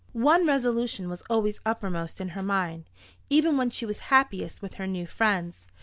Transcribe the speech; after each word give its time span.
One 0.13 0.47
resolution 0.47 1.09
was 1.09 1.21
always 1.29 1.59
uppermost 1.63 2.19
in 2.19 2.29
her 2.29 2.41
mind, 2.41 2.89
even 3.29 3.55
when 3.55 3.69
she 3.69 3.85
was 3.85 3.99
happiest 4.09 4.59
with 4.59 4.73
her 4.81 4.87
new 4.87 5.05
friends. 5.05 5.67